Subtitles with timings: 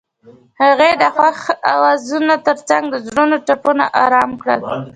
[0.61, 1.39] هغې د خوښ
[1.73, 4.61] اوازونو ترڅنګ د زړونو ټپونه آرام کړل.